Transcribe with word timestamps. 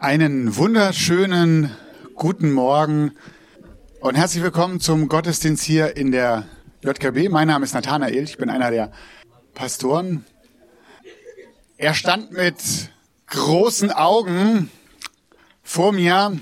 Einen 0.00 0.56
wunderschönen 0.56 1.76
guten 2.14 2.52
Morgen 2.52 3.12
und 4.00 4.14
herzlich 4.14 4.42
willkommen 4.42 4.80
zum 4.80 5.08
Gottesdienst 5.08 5.62
hier 5.62 5.94
in 5.94 6.10
der 6.10 6.46
JKB. 6.82 7.28
Mein 7.28 7.48
Name 7.48 7.66
ist 7.66 7.74
Nathanael, 7.74 8.24
ich 8.24 8.38
bin 8.38 8.48
einer 8.48 8.70
der 8.70 8.92
Pastoren. 9.52 10.24
Er 11.76 11.92
stand 11.92 12.32
mit 12.32 12.56
großen 13.26 13.90
Augen 13.90 14.70
vor 15.62 15.92
mir. 15.92 16.38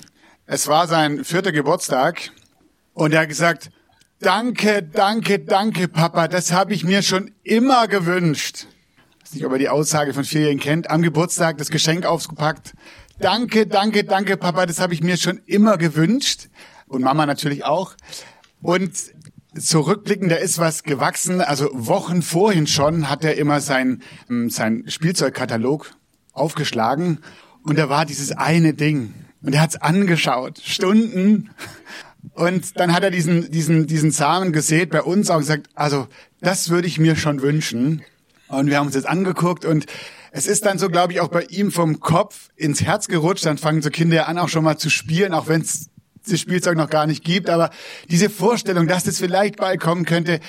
Es 0.46 0.68
war 0.68 0.86
sein 0.86 1.24
vierter 1.24 1.50
Geburtstag 1.50 2.30
und 2.94 3.12
er 3.12 3.22
hat 3.22 3.28
gesagt, 3.28 3.72
danke, 4.20 4.84
danke, 4.84 5.40
danke, 5.40 5.88
Papa, 5.88 6.28
das 6.28 6.52
habe 6.52 6.74
ich 6.74 6.84
mir 6.84 7.02
schon 7.02 7.32
immer 7.42 7.88
gewünscht. 7.88 8.68
Ich 9.18 9.24
weiß 9.24 9.34
nicht, 9.34 9.46
ob 9.46 9.52
er 9.52 9.58
die 9.58 9.68
Aussage 9.68 10.14
von 10.14 10.22
Vierjährigen 10.22 10.60
kennt. 10.60 10.90
Am 10.90 11.02
Geburtstag 11.02 11.58
das 11.58 11.70
Geschenk 11.70 12.06
aufgepackt, 12.06 12.74
Danke, 13.20 13.66
danke, 13.66 14.04
danke, 14.04 14.36
Papa, 14.36 14.64
das 14.64 14.78
habe 14.78 14.94
ich 14.94 15.02
mir 15.02 15.16
schon 15.16 15.40
immer 15.46 15.76
gewünscht. 15.76 16.48
Und 16.86 17.02
Mama 17.02 17.26
natürlich 17.26 17.64
auch. 17.64 17.94
Und 18.62 18.92
zurückblickend, 19.58 20.30
da 20.30 20.36
ist 20.36 20.58
was 20.58 20.84
gewachsen. 20.84 21.40
Also 21.40 21.68
Wochen 21.72 22.22
vorhin 22.22 22.68
schon 22.68 23.10
hat 23.10 23.24
er 23.24 23.36
immer 23.36 23.60
sein, 23.60 24.02
ähm, 24.30 24.50
sein 24.50 24.84
Spielzeugkatalog 24.86 25.90
aufgeschlagen. 26.32 27.18
Und 27.64 27.76
da 27.76 27.88
war 27.88 28.06
dieses 28.06 28.30
eine 28.30 28.72
Ding. 28.72 29.14
Und 29.42 29.52
er 29.52 29.62
hat's 29.62 29.76
angeschaut. 29.76 30.60
Stunden. 30.64 31.50
Und 32.34 32.78
dann 32.78 32.92
hat 32.92 33.02
er 33.02 33.10
diesen, 33.10 33.50
diesen, 33.50 33.88
diesen 33.88 34.12
Samen 34.12 34.52
gesät 34.52 34.90
bei 34.90 35.02
uns 35.02 35.28
auch 35.28 35.38
gesagt, 35.38 35.68
also 35.74 36.06
das 36.40 36.70
würde 36.70 36.86
ich 36.86 37.00
mir 37.00 37.16
schon 37.16 37.42
wünschen. 37.42 38.02
Und 38.46 38.68
wir 38.68 38.78
haben 38.78 38.86
uns 38.86 38.94
jetzt 38.94 39.08
angeguckt 39.08 39.64
und 39.64 39.86
es 40.32 40.46
ist 40.46 40.66
dann 40.66 40.78
so, 40.78 40.88
glaube 40.88 41.12
ich, 41.12 41.20
auch 41.20 41.28
bei 41.28 41.44
ihm 41.44 41.70
vom 41.70 42.00
Kopf 42.00 42.50
ins 42.56 42.82
Herz 42.82 43.08
gerutscht. 43.08 43.46
Dann 43.46 43.58
fangen 43.58 43.82
so 43.82 43.90
Kinder 43.90 44.28
an, 44.28 44.38
auch 44.38 44.48
schon 44.48 44.64
mal 44.64 44.76
zu 44.76 44.90
spielen, 44.90 45.32
auch 45.32 45.48
wenn 45.48 45.62
es 45.62 45.90
das 46.26 46.40
Spielzeug 46.40 46.76
noch 46.76 46.90
gar 46.90 47.06
nicht 47.06 47.24
gibt. 47.24 47.50
Aber 47.50 47.70
diese 48.10 48.30
Vorstellung, 48.30 48.86
dass 48.86 49.04
das 49.04 49.18
vielleicht 49.18 49.56
bald 49.56 49.80
kommen 49.80 50.04
könnte 50.04 50.40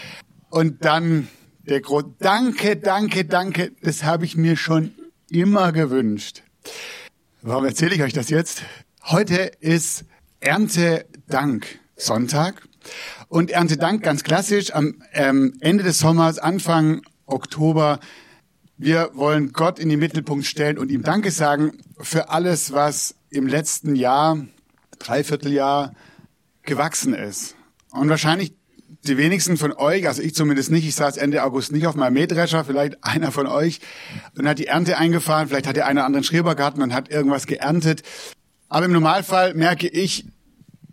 und 0.50 0.84
dann 0.84 1.28
der 1.62 1.82
Grund, 1.82 2.16
danke, 2.20 2.76
danke, 2.78 3.26
danke, 3.26 3.72
das 3.82 4.04
habe 4.04 4.26
ich 4.26 4.36
mir 4.36 4.58
schon 4.58 4.94
immer 5.30 5.72
gewünscht. 5.72 6.44
Warum 7.42 7.66
erzähle 7.66 7.96
ich 7.96 8.02
euch 8.02 8.14
das 8.14 8.30
jetzt? 8.30 8.64
Heute 9.04 9.52
ist 9.60 10.06
Erntedank 10.40 11.80
Sonntag. 11.96 12.68
Und 13.28 13.52
Erntedank 13.52 14.04
ganz 14.04 14.24
klassisch 14.24 14.74
am 14.74 15.04
ähm, 15.14 15.54
Ende 15.60 15.84
des 15.84 16.00
Sommers, 16.00 16.40
Anfang 16.40 17.02
Oktober 17.26 18.00
wir 18.80 19.12
wollen 19.14 19.52
Gott 19.52 19.78
in 19.78 19.90
den 19.90 20.00
Mittelpunkt 20.00 20.46
stellen 20.46 20.78
und 20.78 20.90
ihm 20.90 21.04
Danke 21.04 21.32
sagen 21.32 21.74
für 22.00 22.30
alles, 22.30 22.72
was 22.72 23.14
im 23.30 23.46
letzten 23.46 23.94
Jahr, 23.94 24.46
Dreivierteljahr 25.00 25.94
gewachsen 26.64 27.14
ist. 27.14 27.56
Und 27.92 28.08
wahrscheinlich 28.08 28.54
die 29.06 29.18
wenigsten 29.18 29.58
von 29.58 29.74
euch, 29.74 30.08
also 30.08 30.22
ich 30.22 30.34
zumindest 30.34 30.72
nicht, 30.72 30.88
ich 30.88 30.96
saß 30.96 31.18
Ende 31.18 31.44
August 31.44 31.74
nicht 31.74 31.88
auf 31.88 31.96
meinem 31.96 32.14
Mähdrescher, 32.14 32.64
vielleicht 32.64 33.04
einer 33.04 33.34
von 33.34 33.48
euch, 33.48 33.82
und 34.38 34.48
hat 34.48 34.60
die 34.60 34.68
Ernte 34.68 34.98
eingefahren, 34.98 35.50
vielleicht 35.50 35.68
hat 35.68 35.76
der 35.76 35.86
eine 35.86 36.00
oder 36.00 36.06
andere 36.06 36.24
Schrebergarten 36.24 36.82
und 36.82 36.94
hat 36.94 37.10
irgendwas 37.10 37.48
geerntet. 37.48 38.04
Aber 38.70 38.86
im 38.86 38.94
Normalfall 38.94 39.56
merke 39.56 39.90
ich, 39.90 40.26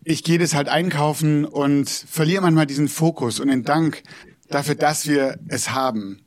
ich 0.03 0.25
gehe 0.25 0.39
das 0.39 0.55
halt 0.55 0.69
einkaufen 0.69 1.45
und 1.45 1.89
verliere 1.89 2.43
manchmal 2.43 2.67
diesen 2.67 2.89
Fokus 2.89 3.39
und 3.39 3.47
den 3.49 3.63
Dank 3.63 4.03
dafür, 4.49 4.75
dass 4.75 5.07
wir 5.07 5.39
es 5.49 5.71
haben. 5.71 6.26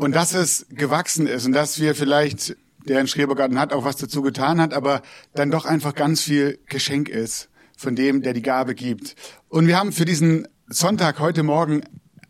Und 0.00 0.12
dass 0.12 0.32
es 0.32 0.64
gewachsen 0.70 1.26
ist 1.26 1.44
und 1.44 1.52
dass 1.52 1.78
wir 1.78 1.94
vielleicht, 1.94 2.56
der 2.86 3.00
einen 3.00 3.06
Schrebergarten 3.06 3.60
hat, 3.60 3.74
auch 3.74 3.84
was 3.84 3.96
dazu 3.96 4.22
getan 4.22 4.58
hat, 4.58 4.72
aber 4.72 5.02
dann 5.34 5.50
doch 5.50 5.66
einfach 5.66 5.94
ganz 5.94 6.22
viel 6.22 6.58
Geschenk 6.70 7.10
ist 7.10 7.50
von 7.76 7.96
dem, 7.96 8.22
der 8.22 8.32
die 8.32 8.40
Gabe 8.40 8.74
gibt. 8.74 9.14
Und 9.50 9.66
wir 9.66 9.78
haben 9.78 9.92
für 9.92 10.06
diesen 10.06 10.48
Sonntag 10.68 11.20
heute 11.20 11.42
Morgen 11.42 11.82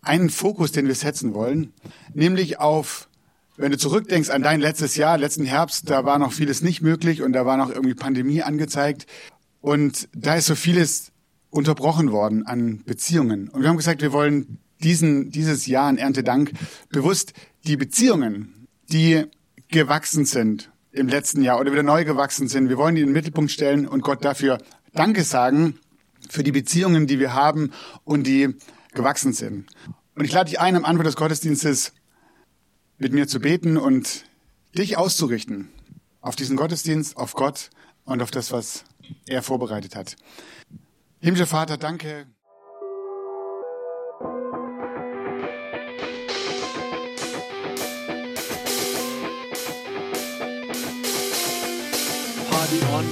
einen 0.03 0.31
Fokus, 0.31 0.73
den 0.73 0.89
wir 0.89 0.97
setzen 0.97 1.33
wollen, 1.33 1.73
nämlich 2.13 2.59
auf, 2.59 3.09
wenn 3.57 3.71
du 3.71 3.79
zurückdenkst 3.79 4.31
an 4.31 4.43
dein 4.43 4.59
letztes 4.59 4.97
Jahr, 4.97 5.17
letzten 5.17 5.45
Herbst, 5.45 5.89
da 5.89 6.05
war 6.05 6.19
noch 6.19 6.33
vieles 6.33 6.63
nicht 6.63 6.83
möglich 6.83 7.23
und 7.23 7.35
da 7.35 7.47
war 7.47 7.57
noch 7.57 7.71
irgendwie 7.71 7.95
Pandemie 7.95 8.43
angezeigt 8.43 9.07
und 9.61 10.09
da 10.13 10.35
ist 10.35 10.47
so 10.47 10.57
vieles 10.57 11.13
unterbrochen 11.51 12.11
worden 12.11 12.45
an 12.45 12.83
Beziehungen. 12.85 13.49
Und 13.49 13.63
wir 13.63 13.69
haben 13.69 13.77
gesagt, 13.77 14.03
wir 14.03 14.13
wollen 14.13 14.59
diesen, 14.83 15.31
dieses 15.31 15.67
Jahr 15.67 15.91
in 15.91 15.99
Erntedank 15.99 16.53
bewusst 16.91 17.33
die 17.67 17.77
Beziehungen, 17.77 18.67
die 18.91 19.25
gewachsen 19.69 20.25
sind 20.25 20.71
im 20.93 21.09
letzten 21.09 21.43
Jahr 21.43 21.61
oder 21.61 21.73
wieder 21.73 21.83
neu 21.83 22.05
gewachsen 22.05 22.49
sind, 22.49 22.69
wir 22.69 22.77
wollen 22.77 22.97
die 22.97 23.03
in 23.03 23.09
den 23.09 23.13
Mittelpunkt 23.13 23.51
stellen 23.51 23.87
und 23.87 24.03
Gott 24.03 24.25
dafür 24.25 24.59
Danke 24.93 25.23
sagen 25.23 25.79
für 26.29 26.43
die 26.43 26.53
Beziehungen, 26.53 27.07
die 27.07 27.21
wir 27.21 27.33
haben 27.33 27.73
und 28.05 28.27
die 28.27 28.57
gewachsen 28.93 29.33
sind. 29.33 29.67
Und 30.17 30.25
ich 30.25 30.33
lade 30.33 30.51
dich 30.51 30.61
ein, 30.61 30.77
am 30.77 30.85
Anfang 30.85 31.05
des 31.05 31.17
Gottesdienstes 31.17 31.93
mit 32.99 33.13
mir 33.13 33.29
zu 33.29 33.41
beten 33.41 33.77
und 33.77 34.25
dich 34.77 34.97
auszurichten 34.99 35.69
auf 36.21 36.37
diesen 36.37 36.57
Gottesdienst, 36.57 37.17
auf 37.17 37.35
Gott 37.35 37.71
und 38.05 38.21
auf 38.21 38.31
das, 38.31 38.53
was 38.53 38.85
er 39.27 39.43
vorbereitet 39.43 39.97
hat. 39.97 40.17
Himmlischer 41.21 41.47
Vater, 41.47 41.77
danke. 41.77 42.27
Party 52.71 52.85
on. 52.93 53.05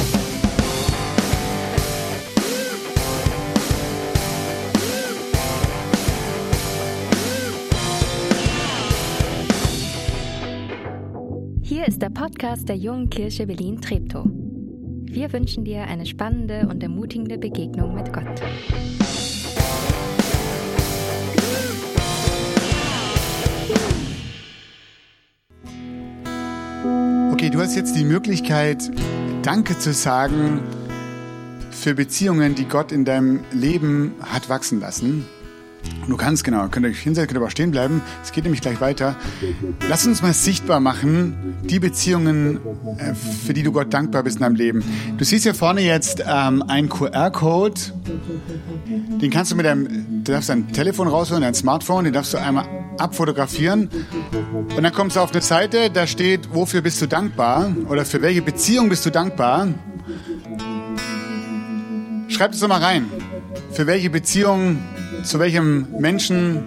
Hier 11.62 11.86
ist 11.86 12.00
der 12.00 12.10
Podcast 12.10 12.68
der 12.68 12.76
Jungen 12.76 13.10
Kirche 13.10 13.46
Berlin-Treptow. 13.46 14.26
Wir 14.26 15.32
wünschen 15.32 15.64
dir 15.64 15.82
eine 15.82 16.06
spannende 16.06 16.68
und 16.68 16.82
ermutigende 16.82 17.38
Begegnung 17.38 17.94
mit 17.94 18.12
Gott. 18.12 18.26
Okay, 27.32 27.50
du 27.50 27.60
hast 27.60 27.76
jetzt 27.76 27.96
die 27.96 28.04
Möglichkeit, 28.04 28.90
Danke 29.42 29.78
zu 29.78 29.92
sagen 29.92 30.60
für 31.70 31.94
Beziehungen, 31.94 32.54
die 32.54 32.66
Gott 32.66 32.92
in 32.92 33.04
deinem 33.04 33.40
Leben 33.52 34.14
hat 34.20 34.48
wachsen 34.48 34.80
lassen. 34.80 35.24
Und 36.02 36.10
du 36.10 36.16
kannst, 36.16 36.42
genau, 36.42 36.68
könnt 36.68 36.84
ihr 36.86 36.90
euch 36.90 36.98
hinsetzen, 36.98 37.28
könnt 37.28 37.38
aber 37.38 37.50
stehen 37.50 37.70
bleiben. 37.70 38.02
Es 38.22 38.32
geht 38.32 38.44
nämlich 38.44 38.60
gleich 38.60 38.80
weiter. 38.80 39.14
Lass 39.88 40.06
uns 40.06 40.22
mal 40.22 40.32
sichtbar 40.34 40.80
machen, 40.80 41.56
die 41.64 41.78
Beziehungen, 41.78 42.58
äh, 42.98 43.14
für 43.14 43.54
die 43.54 43.62
du 43.62 43.72
Gott 43.72 43.94
dankbar 43.94 44.24
bist 44.24 44.36
in 44.36 44.42
deinem 44.42 44.56
Leben. 44.56 44.84
Du 45.16 45.24
siehst 45.24 45.44
hier 45.44 45.54
vorne 45.54 45.82
jetzt 45.82 46.22
ähm, 46.26 46.62
einen 46.62 46.88
QR-Code. 46.88 47.80
Den 49.20 49.30
kannst 49.30 49.52
du 49.52 49.56
mit 49.56 49.66
deinem, 49.66 50.24
du 50.24 50.32
darfst 50.32 50.48
dein 50.48 50.72
Telefon 50.72 51.08
rausholen, 51.08 51.42
dein 51.42 51.54
Smartphone, 51.54 52.04
den 52.04 52.12
darfst 52.12 52.34
du 52.34 52.38
einmal 52.38 52.66
abfotografieren. 52.98 53.88
Und 54.76 54.82
dann 54.82 54.92
kommst 54.92 55.16
du 55.16 55.20
auf 55.20 55.32
eine 55.32 55.42
Seite, 55.42 55.90
da 55.90 56.06
steht, 56.06 56.54
wofür 56.54 56.82
bist 56.82 57.00
du 57.00 57.06
dankbar? 57.06 57.72
Oder 57.88 58.04
für 58.04 58.22
welche 58.22 58.42
Beziehung 58.42 58.88
bist 58.88 59.06
du 59.06 59.10
dankbar? 59.10 59.68
Schreib 62.28 62.52
es 62.52 62.60
doch 62.60 62.68
mal 62.68 62.82
rein. 62.82 63.06
Für 63.72 63.86
welche 63.86 64.10
Beziehung 64.10 64.78
zu 65.24 65.38
welchem 65.38 65.88
Menschen, 65.98 66.64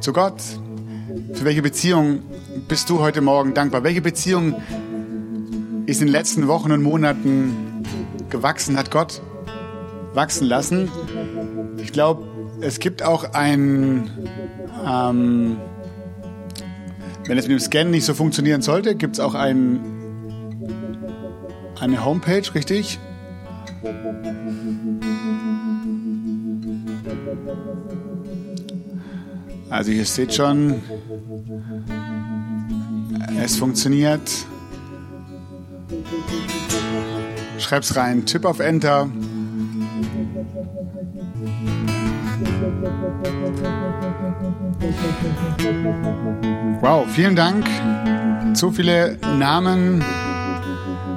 zu 0.00 0.12
Gott, 0.12 0.40
für 1.34 1.44
welche 1.44 1.62
Beziehung 1.62 2.22
bist 2.68 2.88
du 2.90 3.00
heute 3.00 3.20
Morgen 3.20 3.54
dankbar? 3.54 3.84
Welche 3.84 4.00
Beziehung 4.00 4.60
ist 5.86 6.00
in 6.00 6.06
den 6.06 6.12
letzten 6.12 6.48
Wochen 6.48 6.72
und 6.72 6.82
Monaten 6.82 7.84
gewachsen, 8.30 8.76
hat 8.76 8.90
Gott 8.90 9.20
wachsen 10.14 10.46
lassen? 10.46 10.90
Ich 11.78 11.92
glaube, 11.92 12.31
es 12.62 12.78
gibt 12.78 13.02
auch 13.02 13.34
ein, 13.34 14.10
ähm, 14.86 15.56
wenn 17.26 17.38
es 17.38 17.48
mit 17.48 17.52
dem 17.52 17.60
Scan 17.60 17.84
nicht 17.90 18.04
so 18.04 18.14
funktionieren 18.14 18.62
sollte, 18.62 18.94
gibt 18.94 19.16
es 19.16 19.20
auch 19.20 19.34
ein, 19.34 19.80
eine 21.80 22.04
Homepage, 22.04 22.42
richtig? 22.54 22.98
Also 29.68 29.90
ihr 29.90 30.04
seht 30.04 30.34
schon, 30.34 30.82
es 33.42 33.56
funktioniert. 33.56 34.20
Schreib's 37.58 37.96
rein, 37.96 38.26
Tipp 38.26 38.44
auf 38.44 38.60
Enter. 38.60 39.08
Wow, 46.80 47.06
vielen 47.08 47.36
Dank. 47.36 47.64
So 48.54 48.70
viele 48.70 49.18
Namen 49.38 50.04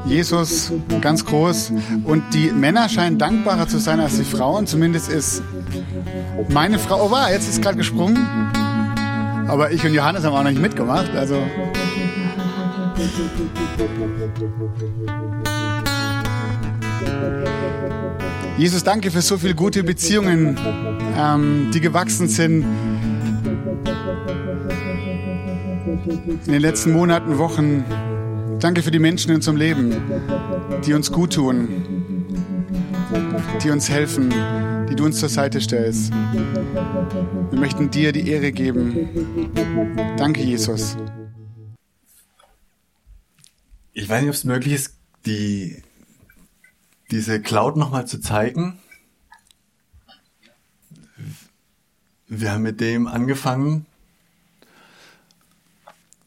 Jesus 0.05 0.71
ganz 1.01 1.25
groß. 1.25 1.73
Und 2.03 2.23
die 2.33 2.51
Männer 2.51 2.87
scheinen 2.89 3.17
dankbarer 3.17 3.67
zu 3.67 3.79
sein 3.79 3.99
als 3.99 4.17
die 4.17 4.23
Frauen. 4.23 4.67
Zumindest 4.67 5.09
ist 5.09 5.41
meine 6.49 6.79
Frau, 6.79 7.07
oh 7.07 7.11
war, 7.11 7.31
jetzt 7.31 7.49
ist 7.49 7.61
gerade 7.61 7.77
gesprungen. 7.77 8.17
Aber 9.47 9.71
ich 9.71 9.83
und 9.85 9.93
Johannes 9.93 10.23
haben 10.23 10.33
auch 10.33 10.43
noch 10.43 10.49
nicht 10.49 10.61
mitgemacht. 10.61 11.11
Also 11.15 11.41
Jesus, 18.57 18.83
danke 18.83 19.11
für 19.11 19.21
so 19.21 19.37
viele 19.37 19.53
gute 19.53 19.83
Beziehungen, 19.83 20.57
ähm, 21.17 21.71
die 21.73 21.81
gewachsen 21.81 22.29
sind 22.29 22.65
in 26.05 26.39
den 26.45 26.61
letzten 26.61 26.93
Monaten, 26.93 27.37
Wochen. 27.37 27.83
Danke 28.59 28.83
für 28.83 28.91
die 28.91 28.99
Menschen 28.99 29.29
in 29.29 29.35
unserem 29.37 29.57
Leben, 29.57 29.95
die 30.85 30.93
uns 30.93 31.11
gut 31.11 31.33
tun, 31.33 32.27
die 33.63 33.71
uns 33.71 33.89
helfen, 33.89 34.29
die 34.89 34.95
du 34.95 35.05
uns 35.05 35.19
zur 35.19 35.29
Seite 35.29 35.59
stellst. 35.59 36.11
Wir 36.13 37.59
möchten 37.59 37.89
dir 37.89 38.11
die 38.11 38.29
Ehre 38.29 38.51
geben. 38.51 39.09
Danke, 40.17 40.41
Jesus. 40.41 40.95
Ich 43.93 44.07
weiß 44.07 44.21
nicht, 44.21 44.29
ob 44.29 44.35
es 44.35 44.43
möglich 44.43 44.73
ist, 44.73 44.95
die 45.25 45.81
diese 47.11 47.41
Cloud 47.41 47.77
nochmal 47.77 48.05
zu 48.05 48.19
zeigen. 48.19 48.77
Wir 52.27 52.51
haben 52.51 52.63
mit 52.63 52.81
dem 52.81 53.07
angefangen. 53.07 53.85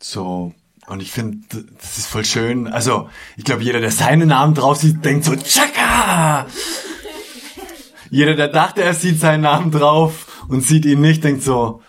So, 0.00 0.54
und 0.86 1.02
ich 1.02 1.10
finde, 1.10 1.38
das 1.80 1.98
ist 1.98 2.06
voll 2.06 2.24
schön. 2.24 2.66
Also, 2.66 3.10
ich 3.36 3.44
glaube, 3.44 3.62
jeder, 3.62 3.80
der 3.80 3.90
seinen 3.90 4.28
Namen 4.28 4.54
drauf 4.54 4.78
sieht, 4.78 5.04
denkt 5.04 5.24
so, 5.24 5.36
Chaka! 5.36 6.46
Jeder, 8.10 8.34
der 8.34 8.48
dachte, 8.48 8.82
er 8.82 8.94
sieht 8.94 9.20
seinen 9.20 9.42
Namen 9.42 9.70
drauf 9.70 10.44
und 10.48 10.62
sieht 10.62 10.86
ihn 10.86 11.00
nicht, 11.00 11.24
denkt 11.24 11.42
so, 11.42 11.82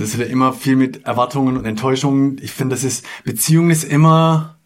Das 0.00 0.14
ist 0.14 0.18
ja 0.18 0.24
immer 0.26 0.52
viel 0.52 0.76
mit 0.76 1.04
Erwartungen 1.04 1.58
und 1.58 1.66
Enttäuschungen. 1.66 2.38
Ich 2.40 2.52
finde, 2.52 2.74
das 2.74 2.84
ist, 2.84 3.04
Beziehung 3.24 3.70
ist 3.70 3.84
immer 3.84 4.56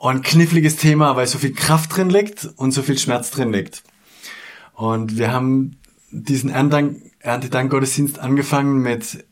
ein 0.00 0.22
kniffliges 0.22 0.76
Thema, 0.76 1.14
weil 1.14 1.26
so 1.26 1.38
viel 1.38 1.52
Kraft 1.52 1.94
drin 1.94 2.08
liegt 2.08 2.48
und 2.56 2.72
so 2.72 2.82
viel 2.82 2.96
Schmerz 2.96 3.30
drin 3.30 3.52
liegt. 3.52 3.82
Und 4.74 5.18
wir 5.18 5.32
haben 5.32 5.76
diesen 6.10 6.50
Erntedank-Gottesdienst 7.22 8.18
angefangen 8.18 8.82
mit, 8.82 9.24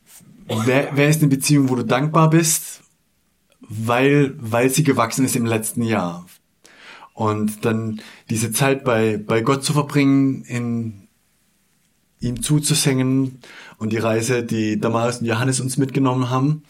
wer, 0.46 0.90
wer 0.94 1.08
ist 1.08 1.20
eine 1.20 1.28
Beziehung, 1.28 1.68
wo 1.68 1.74
du 1.74 1.84
dankbar 1.84 2.30
bist, 2.30 2.82
weil, 3.60 4.34
weil 4.38 4.70
sie 4.70 4.82
gewachsen 4.82 5.24
ist 5.24 5.36
im 5.36 5.46
letzten 5.46 5.82
Jahr. 5.82 6.26
Und 7.14 7.64
dann 7.64 8.00
diese 8.30 8.52
Zeit 8.52 8.84
bei, 8.84 9.18
bei 9.18 9.42
Gott 9.42 9.64
zu 9.64 9.72
verbringen, 9.72 10.42
in 10.44 11.08
ihm 12.20 12.42
zuzusingen 12.42 13.40
und 13.78 13.92
die 13.92 13.98
Reise, 13.98 14.42
die 14.42 14.78
Damaris 14.78 15.18
und 15.18 15.26
Johannes 15.26 15.60
uns 15.60 15.76
mitgenommen 15.76 16.30
haben, 16.30 16.62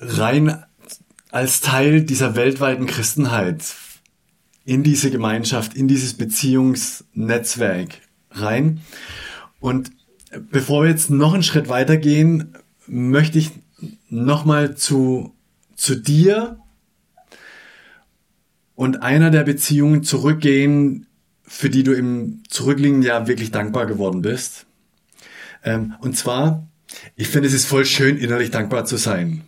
rein 0.00 0.64
als 1.30 1.60
Teil 1.60 2.02
dieser 2.02 2.36
weltweiten 2.36 2.86
Christenheit 2.86 3.74
in 4.64 4.82
diese 4.82 5.10
Gemeinschaft, 5.10 5.74
in 5.74 5.88
dieses 5.88 6.14
Beziehungsnetzwerk 6.14 8.00
rein. 8.30 8.80
Und 9.60 9.90
bevor 10.30 10.82
wir 10.82 10.90
jetzt 10.90 11.10
noch 11.10 11.34
einen 11.34 11.42
Schritt 11.42 11.68
weitergehen, 11.68 12.54
möchte 12.86 13.38
ich 13.38 13.50
nochmal 14.08 14.76
zu, 14.76 15.34
zu 15.76 15.94
dir 15.94 16.58
und 18.74 19.02
einer 19.02 19.30
der 19.30 19.44
Beziehungen 19.44 20.02
zurückgehen, 20.02 21.06
für 21.42 21.70
die 21.70 21.82
du 21.82 21.92
im 21.92 22.42
zurückliegenden 22.48 23.02
Jahr 23.02 23.26
wirklich 23.26 23.50
dankbar 23.50 23.86
geworden 23.86 24.22
bist. 24.22 24.66
Ähm, 25.64 25.94
und 26.00 26.16
zwar, 26.16 26.68
ich 27.16 27.28
finde, 27.28 27.48
es 27.48 27.54
ist 27.54 27.66
voll 27.66 27.84
schön, 27.84 28.16
innerlich 28.16 28.50
dankbar 28.50 28.84
zu 28.84 28.96
sein. 28.96 29.42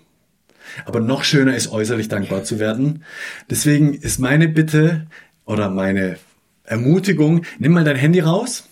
Aber 0.84 1.00
noch 1.00 1.24
schöner 1.24 1.54
ist, 1.56 1.70
äußerlich 1.70 2.08
dankbar 2.08 2.44
zu 2.44 2.58
werden. 2.58 3.04
Deswegen 3.48 3.94
ist 3.94 4.18
meine 4.18 4.48
Bitte 4.48 5.06
oder 5.44 5.68
meine 5.68 6.18
Ermutigung, 6.64 7.44
nimm 7.58 7.72
mal 7.72 7.84
dein 7.84 7.96
Handy 7.96 8.20
raus, 8.20 8.68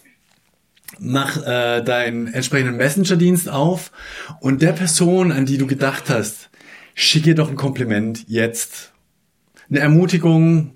mach 0.99 1.37
äh, 1.46 1.82
deinen 1.82 2.32
entsprechenden 2.32 2.76
Messenger-Dienst 2.76 3.49
auf 3.49 3.93
und 4.40 4.62
der 4.62 4.73
Person, 4.73 5.32
an 5.32 5.46
die 5.46 5.58
du 5.58 5.67
gedacht 5.67 6.08
hast, 6.08 6.50
schicke 6.94 7.35
doch 7.35 7.49
ein 7.49 7.56
Kompliment 7.56 8.25
jetzt. 8.29 8.93
Eine 9.70 9.81
Ermutigung, 9.81 10.75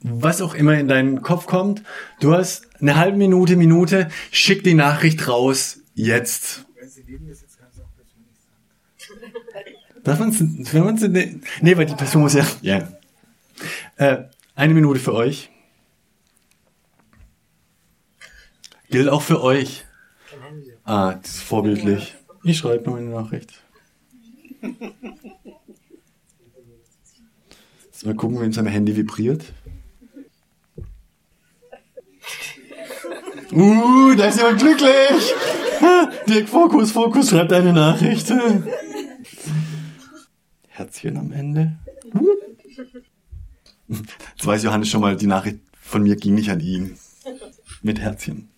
was 0.00 0.42
auch 0.42 0.54
immer 0.54 0.78
in 0.78 0.88
deinen 0.88 1.22
Kopf 1.22 1.46
kommt. 1.46 1.82
Du 2.20 2.34
hast 2.34 2.68
eine 2.80 2.96
halbe 2.96 3.16
Minute, 3.16 3.56
Minute, 3.56 4.08
schick 4.30 4.62
die 4.62 4.74
Nachricht 4.74 5.26
raus, 5.28 5.78
jetzt. 5.94 6.66
Darf 10.04 10.18
man 10.18 10.32
wenn 10.72 10.84
man 10.84 10.96
ne, 10.96 11.40
nee, 11.62 11.76
weil 11.78 11.86
die 11.86 11.94
Person 11.94 12.22
muss 12.22 12.34
ja, 12.34 12.46
ja. 12.60 12.88
Äh, 13.96 14.24
eine 14.54 14.74
Minute 14.74 15.00
für 15.00 15.14
euch. 15.14 15.50
Gilt 18.94 19.08
auch 19.08 19.22
für 19.22 19.42
euch. 19.42 19.84
Ah, 20.84 21.14
das 21.14 21.32
ist 21.32 21.42
vorbildlich. 21.42 22.14
Ich 22.44 22.58
schreibe 22.58 22.88
nur 22.88 22.96
eine 22.96 23.10
Nachricht. 23.10 23.52
Jetzt 27.86 28.06
mal 28.06 28.14
gucken, 28.14 28.38
wenn 28.38 28.52
sein 28.52 28.66
Handy 28.66 28.96
vibriert. 28.96 29.46
Uh, 33.50 34.14
da 34.16 34.26
ist 34.26 34.38
jemand 34.38 34.60
glücklich. 34.60 35.34
Dirk, 36.28 36.48
Fokus, 36.48 36.92
Fokus, 36.92 37.30
schreibt 37.30 37.52
eine 37.52 37.72
Nachricht. 37.72 38.32
Herzchen 40.68 41.16
am 41.16 41.32
Ende. 41.32 41.78
Jetzt 43.88 44.46
weiß 44.46 44.62
Johannes 44.62 44.88
schon 44.88 45.00
mal, 45.00 45.16
die 45.16 45.26
Nachricht 45.26 45.58
von 45.82 46.04
mir 46.04 46.14
ging 46.14 46.36
nicht 46.36 46.50
an 46.50 46.60
ihn. 46.60 46.96
Mit 47.82 47.98
Herzchen. 47.98 48.53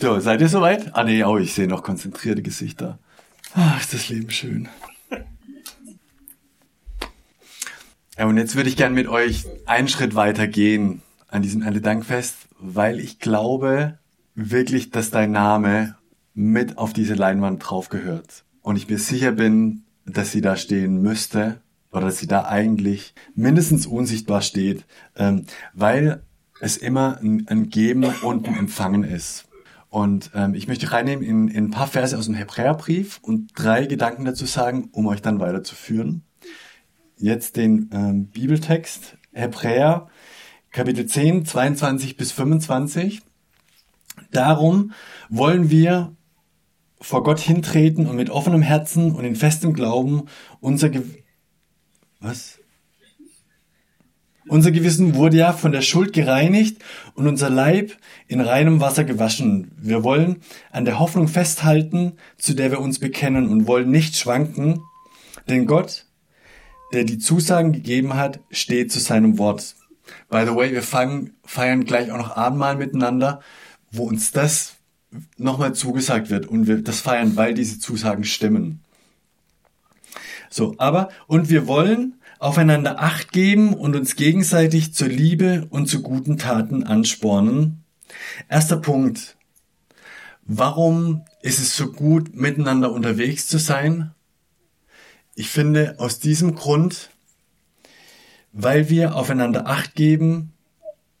So, 0.00 0.18
seid 0.18 0.40
ihr 0.40 0.48
soweit? 0.48 0.94
Ah 0.94 1.04
nee, 1.04 1.22
oh, 1.24 1.36
ich 1.36 1.52
sehe 1.52 1.68
noch 1.68 1.82
konzentrierte 1.82 2.42
Gesichter. 2.42 2.98
Ach, 3.54 3.80
ist 3.80 3.92
das 3.92 4.08
Leben 4.08 4.30
schön. 4.30 4.68
Ja, 8.16 8.26
und 8.26 8.36
jetzt 8.36 8.56
würde 8.56 8.68
ich 8.68 8.76
gern 8.76 8.94
mit 8.94 9.08
euch 9.08 9.44
einen 9.66 9.88
Schritt 9.88 10.14
weiter 10.14 10.46
gehen 10.46 11.02
an 11.28 11.42
diesem 11.42 11.62
Erntedankfest, 11.62 12.36
weil 12.58 13.00
ich 13.00 13.18
glaube 13.18 13.98
wirklich, 14.34 14.90
dass 14.90 15.10
dein 15.10 15.32
Name 15.32 15.96
mit 16.32 16.78
auf 16.78 16.92
diese 16.92 17.14
Leinwand 17.14 17.68
drauf 17.68 17.88
gehört. 17.88 18.44
Und 18.62 18.76
ich 18.76 18.88
mir 18.88 18.98
sicher 18.98 19.32
bin, 19.32 19.84
dass 20.06 20.32
sie 20.32 20.40
da 20.40 20.56
stehen 20.56 21.02
müsste 21.02 21.60
oder 21.92 22.06
dass 22.06 22.18
sie 22.18 22.26
da 22.26 22.44
eigentlich 22.44 23.14
mindestens 23.34 23.86
unsichtbar 23.86 24.42
steht, 24.42 24.84
ähm, 25.16 25.46
weil 25.74 26.22
es 26.60 26.76
immer 26.76 27.18
ein, 27.20 27.46
ein 27.48 27.68
Geben 27.68 28.04
und 28.04 28.48
ein 28.48 28.56
Empfangen 28.56 29.04
ist. 29.04 29.46
Und 29.88 30.30
ähm, 30.34 30.54
ich 30.54 30.66
möchte 30.66 30.90
reinnehmen 30.90 31.24
in, 31.24 31.48
in 31.48 31.66
ein 31.66 31.70
paar 31.70 31.86
Verse 31.86 32.16
aus 32.18 32.26
dem 32.26 32.34
Hebräerbrief 32.34 33.20
und 33.22 33.52
drei 33.54 33.86
Gedanken 33.86 34.24
dazu 34.24 34.46
sagen, 34.46 34.88
um 34.92 35.06
euch 35.06 35.22
dann 35.22 35.40
weiterzuführen. 35.40 36.24
Jetzt 37.16 37.56
den 37.56 37.90
ähm, 37.92 38.26
Bibeltext, 38.26 39.16
Hebräer 39.32 40.08
Kapitel 40.74 41.06
10, 41.06 41.46
22 41.46 42.16
bis 42.16 42.32
25. 42.32 43.22
Darum 44.32 44.90
wollen 45.28 45.70
wir 45.70 46.16
vor 47.00 47.22
Gott 47.22 47.38
hintreten 47.38 48.08
und 48.08 48.16
mit 48.16 48.28
offenem 48.28 48.62
Herzen 48.62 49.12
und 49.12 49.24
in 49.24 49.36
festem 49.36 49.72
Glauben 49.72 50.24
unser 50.58 50.88
Ge 50.88 51.04
was? 52.18 52.58
Unser 54.46 54.72
Gewissen 54.72 55.14
wurde 55.14 55.38
ja 55.38 55.52
von 55.52 55.72
der 55.72 55.80
Schuld 55.80 56.12
gereinigt 56.12 56.82
und 57.14 57.26
unser 57.26 57.48
Leib 57.48 57.96
in 58.28 58.40
reinem 58.40 58.80
Wasser 58.80 59.04
gewaschen. 59.04 59.70
Wir 59.78 60.04
wollen 60.04 60.42
an 60.70 60.84
der 60.84 60.98
Hoffnung 60.98 61.28
festhalten, 61.28 62.12
zu 62.36 62.54
der 62.54 62.70
wir 62.70 62.80
uns 62.80 62.98
bekennen 62.98 63.48
und 63.48 63.66
wollen 63.66 63.90
nicht 63.90 64.16
schwanken, 64.16 64.82
denn 65.48 65.66
Gott, 65.66 66.06
der 66.92 67.04
die 67.04 67.18
Zusagen 67.18 67.72
gegeben 67.72 68.14
hat, 68.14 68.40
steht 68.50 68.92
zu 68.92 69.00
seinem 69.00 69.38
Wort. 69.38 69.76
By 70.28 70.44
the 70.46 70.54
way, 70.54 70.72
wir 70.72 70.82
fangen, 70.82 71.34
feiern 71.44 71.84
gleich 71.84 72.10
auch 72.12 72.18
noch 72.18 72.36
Abendmahl 72.36 72.76
miteinander, 72.76 73.40
wo 73.90 74.04
uns 74.04 74.30
das 74.30 74.74
nochmal 75.38 75.74
zugesagt 75.74 76.28
wird 76.28 76.46
und 76.46 76.66
wir 76.66 76.82
das 76.82 77.00
feiern, 77.00 77.36
weil 77.36 77.54
diese 77.54 77.78
Zusagen 77.78 78.24
stimmen. 78.24 78.80
So, 80.50 80.74
aber, 80.78 81.08
und 81.26 81.48
wir 81.48 81.66
wollen 81.66 82.14
aufeinander 82.38 83.00
Acht 83.00 83.32
geben 83.32 83.74
und 83.74 83.96
uns 83.96 84.16
gegenseitig 84.16 84.94
zur 84.94 85.08
Liebe 85.08 85.66
und 85.70 85.86
zu 85.86 86.02
guten 86.02 86.38
Taten 86.38 86.84
anspornen. 86.84 87.84
Erster 88.48 88.76
Punkt. 88.76 89.36
Warum 90.46 91.24
ist 91.42 91.58
es 91.58 91.76
so 91.76 91.90
gut, 91.90 92.36
miteinander 92.36 92.92
unterwegs 92.92 93.48
zu 93.48 93.58
sein? 93.58 94.12
Ich 95.34 95.48
finde 95.48 95.96
aus 95.98 96.20
diesem 96.20 96.54
Grund, 96.54 97.10
weil 98.52 98.88
wir 98.88 99.16
aufeinander 99.16 99.66
Acht 99.66 99.94
geben 99.94 100.52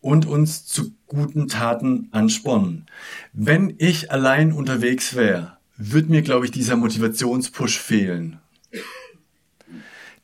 und 0.00 0.26
uns 0.26 0.66
zu 0.66 0.92
guten 1.06 1.48
Taten 1.48 2.08
anspornen. 2.12 2.86
Wenn 3.32 3.74
ich 3.78 4.12
allein 4.12 4.52
unterwegs 4.52 5.16
wäre, 5.16 5.56
würde 5.76 6.10
mir, 6.10 6.22
glaube 6.22 6.44
ich, 6.44 6.52
dieser 6.52 6.76
Motivationspush 6.76 7.78
fehlen. 7.78 8.38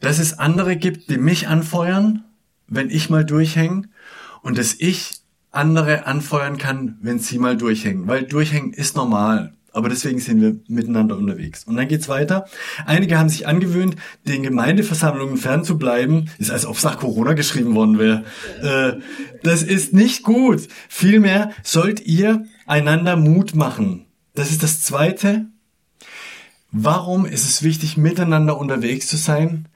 Dass 0.00 0.18
es 0.18 0.38
andere 0.38 0.76
gibt, 0.76 1.10
die 1.10 1.18
mich 1.18 1.48
anfeuern, 1.48 2.24
wenn 2.66 2.90
ich 2.90 3.10
mal 3.10 3.24
durchhänge 3.24 3.88
und 4.42 4.58
dass 4.58 4.74
ich 4.74 5.20
andere 5.50 6.06
anfeuern 6.06 6.58
kann, 6.58 6.98
wenn 7.02 7.18
sie 7.18 7.38
mal 7.38 7.56
durchhängen. 7.56 8.06
Weil 8.06 8.24
durchhängen 8.24 8.72
ist 8.72 8.96
normal. 8.96 9.52
Aber 9.72 9.88
deswegen 9.88 10.18
sind 10.18 10.40
wir 10.40 10.56
miteinander 10.68 11.16
unterwegs. 11.16 11.64
Und 11.64 11.76
dann 11.76 11.86
geht's 11.86 12.08
weiter. 12.08 12.46
Einige 12.86 13.18
haben 13.18 13.28
sich 13.28 13.46
angewöhnt, 13.46 13.94
den 14.26 14.42
Gemeindeversammlungen 14.42 15.36
fernzubleiben. 15.36 16.28
Ist, 16.38 16.50
als 16.50 16.66
ob 16.66 16.76
es 16.76 16.82
nach 16.82 16.98
Corona 16.98 17.34
geschrieben 17.34 17.74
worden 17.74 17.98
wäre. 17.98 18.24
Äh, 18.62 19.00
das 19.44 19.62
ist 19.62 19.92
nicht 19.92 20.24
gut. 20.24 20.66
Vielmehr 20.88 21.52
sollt 21.62 22.04
ihr 22.04 22.46
einander 22.66 23.16
Mut 23.16 23.54
machen. 23.54 24.06
Das 24.34 24.50
ist 24.50 24.62
das 24.62 24.82
Zweite. 24.82 25.46
Warum 26.72 27.26
ist 27.26 27.44
es 27.44 27.62
wichtig, 27.62 27.96
miteinander 27.96 28.58
unterwegs 28.58 29.06
zu 29.06 29.16
sein? 29.16 29.68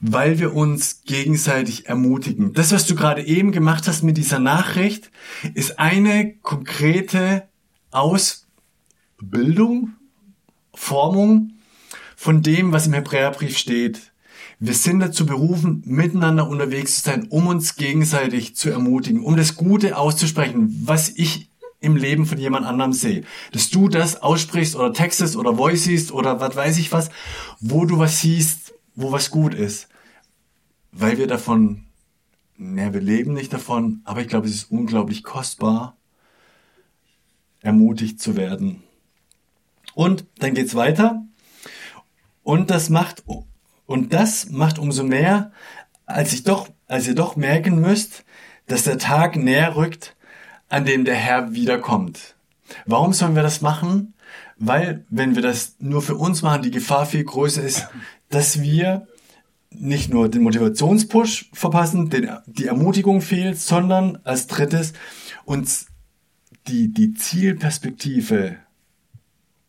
Weil 0.00 0.38
wir 0.38 0.54
uns 0.54 1.02
gegenseitig 1.04 1.86
ermutigen. 1.86 2.54
Das, 2.54 2.72
was 2.72 2.86
du 2.86 2.94
gerade 2.94 3.22
eben 3.22 3.52
gemacht 3.52 3.86
hast 3.86 4.02
mit 4.02 4.16
dieser 4.16 4.38
Nachricht, 4.38 5.10
ist 5.54 5.78
eine 5.78 6.34
konkrete 6.42 7.44
Ausbildung, 7.90 8.46
Formung 10.74 11.52
von 12.16 12.42
dem, 12.42 12.72
was 12.72 12.86
im 12.86 12.94
Hebräerbrief 12.94 13.58
steht. 13.58 14.12
Wir 14.58 14.74
sind 14.74 15.00
dazu 15.00 15.26
berufen, 15.26 15.82
miteinander 15.84 16.48
unterwegs 16.48 16.96
zu 16.96 17.10
sein, 17.10 17.26
um 17.28 17.46
uns 17.46 17.76
gegenseitig 17.76 18.56
zu 18.56 18.70
ermutigen, 18.70 19.22
um 19.22 19.36
das 19.36 19.56
Gute 19.56 19.96
auszusprechen, 19.98 20.82
was 20.84 21.10
ich 21.10 21.48
im 21.80 21.96
Leben 21.96 22.26
von 22.26 22.38
jemand 22.38 22.66
anderem 22.66 22.92
sehe. 22.92 23.24
Dass 23.52 23.70
du 23.70 23.88
das 23.88 24.22
aussprichst 24.22 24.76
oder 24.76 24.92
textest 24.92 25.36
oder 25.36 25.56
voicest 25.56 26.12
oder 26.12 26.40
was 26.40 26.56
weiß 26.56 26.78
ich 26.78 26.92
was, 26.92 27.10
wo 27.58 27.86
du 27.86 27.98
was 27.98 28.20
siehst, 28.20 28.74
wo 28.94 29.12
was 29.12 29.30
gut 29.30 29.54
ist 29.54 29.89
weil 30.92 31.18
wir 31.18 31.26
davon, 31.26 31.84
naja, 32.56 32.92
wir 32.92 33.00
leben 33.00 33.32
nicht 33.32 33.52
davon, 33.52 34.00
aber 34.04 34.20
ich 34.20 34.28
glaube, 34.28 34.46
es 34.46 34.54
ist 34.54 34.70
unglaublich 34.70 35.22
kostbar, 35.22 35.96
ermutigt 37.62 38.20
zu 38.20 38.36
werden. 38.36 38.82
Und 39.94 40.24
dann 40.38 40.54
geht's 40.54 40.74
weiter. 40.74 41.24
Und 42.42 42.70
das 42.70 42.90
macht, 42.90 43.24
und 43.86 44.12
das 44.12 44.50
macht 44.50 44.78
umso 44.78 45.04
mehr, 45.04 45.52
als 46.06 46.32
ich 46.32 46.42
doch, 46.42 46.68
als 46.86 47.06
ihr 47.06 47.14
doch 47.14 47.36
merken 47.36 47.80
müsst, 47.80 48.24
dass 48.66 48.84
der 48.84 48.98
Tag 48.98 49.36
näher 49.36 49.76
rückt, 49.76 50.16
an 50.68 50.84
dem 50.84 51.04
der 51.04 51.16
Herr 51.16 51.52
wiederkommt. 51.52 52.36
Warum 52.86 53.12
sollen 53.12 53.34
wir 53.34 53.42
das 53.42 53.60
machen? 53.60 54.14
Weil, 54.56 55.04
wenn 55.08 55.34
wir 55.34 55.42
das 55.42 55.76
nur 55.80 56.02
für 56.02 56.16
uns 56.16 56.42
machen, 56.42 56.62
die 56.62 56.70
Gefahr 56.70 57.06
viel 57.06 57.24
größer 57.24 57.62
ist, 57.62 57.88
dass 58.28 58.60
wir 58.60 59.08
nicht 59.72 60.12
nur 60.12 60.28
den 60.28 60.42
Motivationspush 60.42 61.50
verpassen, 61.52 62.10
den, 62.10 62.30
die 62.46 62.66
Ermutigung 62.66 63.20
fehlt, 63.20 63.58
sondern 63.58 64.18
als 64.24 64.46
drittes 64.46 64.92
uns 65.44 65.86
die, 66.66 66.92
die 66.92 67.14
Zielperspektive 67.14 68.56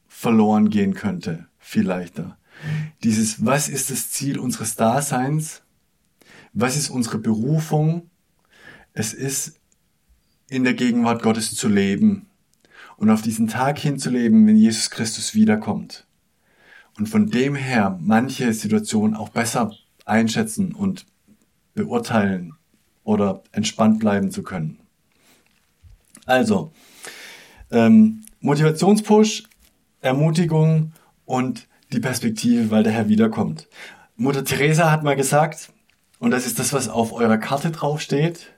verloren 0.08 0.70
gehen 0.70 0.94
könnte, 0.94 1.48
viel 1.60 1.84
leichter. 1.84 2.38
Dieses, 3.04 3.46
was 3.46 3.70
ist 3.70 3.90
das 3.90 4.12
Ziel 4.12 4.38
unseres 4.38 4.76
Daseins? 4.76 5.64
Was 6.54 6.76
ist 6.78 6.90
unsere 6.90 7.18
Berufung? 7.18 8.10
Es 8.94 9.14
ist, 9.14 9.60
in 10.50 10.64
der 10.64 10.74
Gegenwart 10.74 11.24
Gottes 11.24 11.56
zu 11.56 11.70
leben 11.70 12.28
und 12.98 13.10
auf 13.10 13.22
diesen 13.22 13.48
Tag 13.48 13.80
hinzuleben, 13.80 14.46
wenn 14.46 14.58
Jesus 14.58 14.90
Christus 14.90 15.34
wiederkommt. 15.34 16.06
Und 16.98 17.08
von 17.08 17.30
dem 17.32 17.56
her 17.56 17.98
manche 18.02 18.54
Situationen 18.54 19.16
auch 19.16 19.30
besser 19.30 19.72
einschätzen 20.06 20.74
und 20.74 21.06
beurteilen 21.74 22.54
oder 23.04 23.44
entspannt 23.52 24.00
bleiben 24.00 24.32
zu 24.32 24.44
können. 24.44 24.80
Also, 26.26 26.72
ähm, 27.72 28.24
Motivationspush, 28.42 29.44
Ermutigung 30.02 30.94
und 31.26 31.68
die 31.94 32.00
Perspektive, 32.00 32.72
weil 32.72 32.84
der 32.84 32.94
Herr 32.94 33.10
wiederkommt. 33.10 33.68
Mutter 34.16 34.44
Teresa 34.44 34.92
hat 34.92 35.04
mal 35.04 35.16
gesagt, 35.16 35.72
und 36.20 36.32
das 36.32 36.46
ist 36.46 36.60
das, 36.60 36.74
was 36.74 36.88
auf 36.88 37.14
eurer 37.14 37.38
Karte 37.38 37.72
draufsteht, 37.72 38.54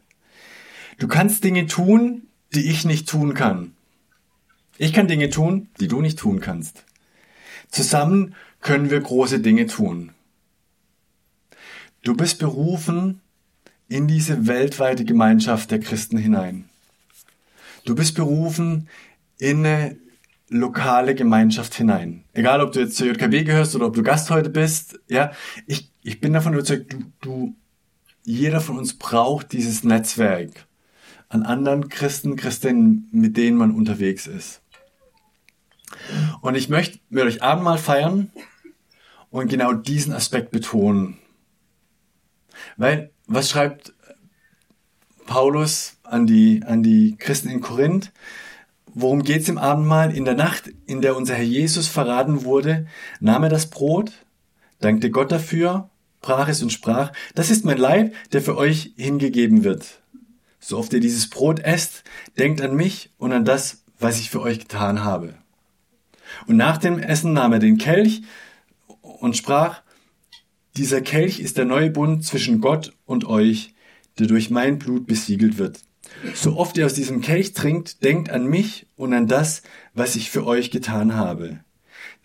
du 1.00 1.08
kannst 1.08 1.44
Dinge 1.44 1.66
tun, 1.68 2.28
die 2.54 2.70
ich 2.70 2.86
nicht 2.86 3.08
tun 3.08 3.34
kann. 3.34 3.74
Ich 4.78 4.94
kann 4.94 5.08
Dinge 5.08 5.30
tun, 5.30 5.70
die 5.80 5.88
du 5.88 6.02
nicht 6.02 6.20
tun 6.20 6.40
kannst. 6.40 6.84
Zusammen 7.70 8.36
können 8.60 8.90
wir 8.90 9.00
große 9.00 9.40
Dinge 9.40 9.68
tun. 9.68 10.13
Du 12.04 12.16
bist 12.16 12.40
berufen 12.40 13.22
in 13.88 14.08
diese 14.08 14.46
weltweite 14.46 15.06
Gemeinschaft 15.06 15.72
der 15.72 15.80
Christen 15.80 16.18
hinein. 16.18 16.70
Du 17.86 17.96
bist 17.96 18.16
berufen 18.16 18.90
in 19.40 19.66
eine 19.66 19.98
lokale 20.50 21.16
Gemeinschaft 21.16 21.74
hinein. 21.76 22.26
Egal, 22.34 22.62
ob 22.62 22.74
du 22.74 22.82
jetzt 22.82 22.98
zur 22.98 23.08
JKB 23.08 23.46
gehörst 23.46 23.76
oder 23.76 23.88
ob 23.88 23.96
du 23.96 24.04
Gast 24.04 24.30
heute 24.30 24.50
bist, 24.50 25.00
ja, 25.08 25.32
ich, 25.66 25.92
ich 26.02 26.20
bin 26.20 26.34
davon 26.34 26.54
überzeugt, 26.54 26.92
du, 26.92 27.00
du, 27.22 27.56
jeder 28.24 28.60
von 28.60 28.78
uns 28.78 28.98
braucht 28.98 29.54
dieses 29.54 29.86
Netzwerk 29.86 30.68
an 31.30 31.44
anderen 31.44 31.88
Christen, 31.88 32.36
Christinnen, 32.36 33.08
mit 33.12 33.38
denen 33.38 33.58
man 33.58 33.72
unterwegs 33.72 34.28
ist. 34.28 34.62
Und 36.42 36.56
ich 36.56 36.68
möchte 36.68 37.00
mit 37.10 37.24
euch 37.24 37.42
Abendmahl 37.42 37.78
feiern 37.78 38.32
und 39.30 39.48
genau 39.48 39.74
diesen 39.74 40.14
Aspekt 40.14 40.52
betonen. 40.52 41.18
Weil, 42.78 43.12
was 43.28 43.50
schreibt 43.50 43.94
Paulus 45.26 45.98
an 46.04 46.28
die, 46.28 46.64
an 46.66 46.84
die 46.84 47.16
Christen 47.18 47.50
in 47.50 47.62
Korinth? 47.62 48.12
Worum 48.94 49.24
geht's 49.24 49.50
im 49.50 49.58
Abendmahl? 49.58 50.16
In 50.16 50.26
der 50.26 50.36
Nacht, 50.36 50.72
in 50.86 51.02
der 51.02 51.16
unser 51.16 51.36
Herr 51.36 51.44
Jesus 51.44 51.88
verraten 51.88 52.44
wurde, 52.44 52.88
nahm 53.20 53.44
er 53.44 53.50
das 53.50 53.70
Brot, 53.70 54.12
dankte 54.82 55.10
Gott 55.10 55.32
dafür, 55.32 55.90
brach 56.22 56.48
es 56.48 56.62
und 56.62 56.72
sprach, 56.72 57.12
das 57.34 57.50
ist 57.50 57.66
mein 57.66 57.78
Leib, 57.78 58.14
der 58.32 58.42
für 58.42 58.58
euch 58.58 58.94
hingegeben 58.96 59.64
wird. 59.64 60.02
So 60.60 60.78
oft 60.78 60.94
ihr 60.94 61.00
dieses 61.00 61.30
Brot 61.30 61.60
esst, 61.60 62.04
denkt 62.38 62.62
an 62.62 62.76
mich 62.76 63.12
und 63.18 63.34
an 63.34 63.46
das, 63.46 63.84
was 64.00 64.20
ich 64.20 64.30
für 64.30 64.42
euch 64.42 64.60
getan 64.60 65.04
habe. 65.04 65.34
Und 66.48 66.58
nach 66.58 66.78
dem 66.78 67.00
Essen 67.00 67.34
nahm 67.34 67.54
er 67.54 67.60
den 67.60 67.78
Kelch 67.78 68.22
und 69.02 69.36
sprach, 69.36 69.82
dieser 70.76 71.02
Kelch 71.02 71.40
ist 71.40 71.58
der 71.58 71.66
neue 71.66 71.90
Bund 71.90 72.26
zwischen 72.26 72.60
Gott 72.62 72.94
und 73.06 73.26
euch, 73.26 73.74
der 74.20 74.28
durch 74.28 74.50
mein 74.50 74.80
Blut 74.80 75.06
besiegelt 75.06 75.58
wird. 75.58 75.82
So 76.34 76.58
oft 76.58 76.78
ihr 76.78 76.86
aus 76.86 76.94
diesem 76.94 77.22
Kelch 77.22 77.54
trinkt, 77.54 78.04
denkt 78.04 78.30
an 78.30 78.48
mich 78.48 78.88
und 78.96 79.14
an 79.14 79.28
das, 79.28 79.62
was 79.94 80.16
ich 80.16 80.30
für 80.30 80.46
euch 80.46 80.72
getan 80.72 81.16
habe. 81.16 81.60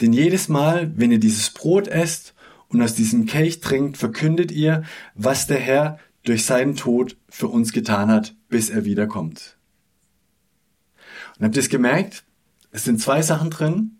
Denn 0.00 0.12
jedes 0.12 0.48
Mal, 0.48 0.92
wenn 0.96 1.12
ihr 1.12 1.20
dieses 1.20 1.50
Brot 1.50 1.88
esst 1.88 2.34
und 2.68 2.82
aus 2.82 2.94
diesem 2.94 3.26
Kelch 3.26 3.60
trinkt, 3.60 3.96
verkündet 3.96 4.52
ihr, 4.52 4.82
was 5.14 5.46
der 5.46 5.58
Herr 5.58 5.98
durch 6.24 6.44
seinen 6.44 6.76
Tod 6.76 7.16
für 7.28 7.48
uns 7.48 7.72
getan 7.72 8.10
hat, 8.10 8.34
bis 8.48 8.70
er 8.70 8.84
wiederkommt. 8.84 9.56
Und 11.38 11.44
habt 11.44 11.56
ihr 11.56 11.62
es 11.62 11.68
gemerkt? 11.68 12.24
Es 12.70 12.84
sind 12.84 13.00
zwei 13.00 13.22
Sachen 13.22 13.50
drin. 13.50 13.98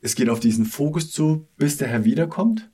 Es 0.00 0.14
geht 0.14 0.28
auf 0.28 0.40
diesen 0.40 0.66
Fokus 0.66 1.10
zu, 1.10 1.48
bis 1.56 1.78
der 1.78 1.88
Herr 1.88 2.04
wiederkommt. 2.04 2.70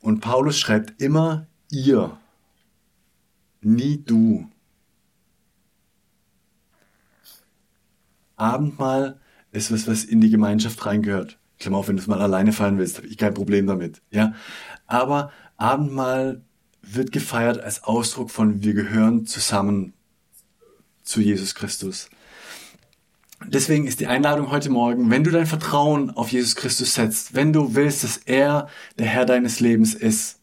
Und 0.00 0.20
Paulus 0.20 0.58
schreibt 0.58 1.00
immer 1.00 1.46
ihr, 1.70 2.16
nie 3.60 4.02
du. 4.02 4.48
Abendmahl 8.36 9.20
ist 9.52 9.70
was, 9.70 9.86
was 9.86 10.04
in 10.04 10.20
die 10.20 10.30
Gemeinschaft 10.30 10.84
reingehört. 10.86 11.38
Klammer 11.58 11.78
auf, 11.78 11.88
wenn 11.88 11.96
du 11.96 12.02
es 12.02 12.08
mal 12.08 12.22
alleine 12.22 12.52
feiern 12.52 12.78
willst, 12.78 12.96
habe 12.96 13.06
ich 13.06 13.18
kein 13.18 13.34
Problem 13.34 13.66
damit. 13.66 14.00
Ja, 14.10 14.34
aber 14.86 15.30
Abendmahl 15.58 16.42
wird 16.80 17.12
gefeiert 17.12 17.60
als 17.60 17.84
Ausdruck 17.84 18.30
von 18.30 18.62
wir 18.62 18.72
gehören 18.72 19.26
zusammen 19.26 19.92
zu 21.02 21.20
Jesus 21.20 21.54
Christus. 21.54 22.08
Deswegen 23.46 23.86
ist 23.86 24.00
die 24.00 24.06
Einladung 24.06 24.50
heute 24.50 24.70
Morgen, 24.70 25.10
wenn 25.10 25.24
du 25.24 25.30
dein 25.30 25.46
Vertrauen 25.46 26.10
auf 26.10 26.30
Jesus 26.30 26.56
Christus 26.56 26.94
setzt, 26.94 27.34
wenn 27.34 27.52
du 27.52 27.74
willst, 27.74 28.04
dass 28.04 28.18
er 28.18 28.68
der 28.98 29.06
Herr 29.06 29.24
deines 29.24 29.60
Lebens 29.60 29.94
ist, 29.94 30.40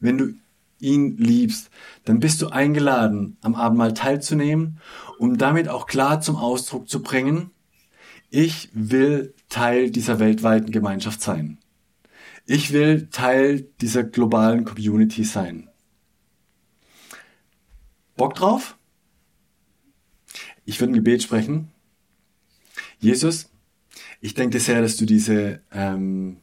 wenn 0.00 0.18
du 0.18 0.34
ihn 0.80 1.16
liebst, 1.18 1.70
dann 2.04 2.20
bist 2.20 2.40
du 2.40 2.48
eingeladen, 2.48 3.36
am 3.42 3.54
Abendmahl 3.54 3.92
teilzunehmen, 3.94 4.80
um 5.18 5.36
damit 5.36 5.68
auch 5.68 5.86
klar 5.86 6.20
zum 6.20 6.36
Ausdruck 6.36 6.88
zu 6.88 7.02
bringen, 7.02 7.50
ich 8.30 8.70
will 8.72 9.34
Teil 9.48 9.90
dieser 9.90 10.18
weltweiten 10.18 10.70
Gemeinschaft 10.70 11.20
sein. 11.20 11.58
Ich 12.46 12.72
will 12.72 13.08
Teil 13.10 13.66
dieser 13.80 14.04
globalen 14.04 14.64
Community 14.64 15.24
sein. 15.24 15.68
Bock 18.16 18.34
drauf? 18.34 18.76
Ich 20.64 20.80
würde 20.80 20.92
ein 20.92 20.96
Gebet 20.96 21.22
sprechen. 21.22 21.70
Jesus, 23.00 23.50
ich 24.20 24.34
denke 24.34 24.60
sehr, 24.60 24.82
dass 24.82 24.96
du 24.96 25.06
diese 25.06 25.60
ähm, 25.72 26.38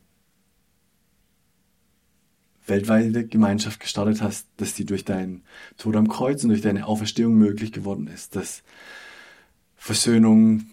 weltweite 2.65 3.27
Gemeinschaft 3.27 3.79
gestartet 3.79 4.21
hast, 4.21 4.47
dass 4.57 4.73
die 4.73 4.85
durch 4.85 5.05
deinen 5.05 5.43
Tod 5.77 5.95
am 5.95 6.07
Kreuz 6.07 6.43
und 6.43 6.49
durch 6.49 6.61
deine 6.61 6.87
Auferstehung 6.87 7.35
möglich 7.35 7.71
geworden 7.71 8.07
ist, 8.07 8.35
dass 8.35 8.63
Versöhnung 9.75 10.65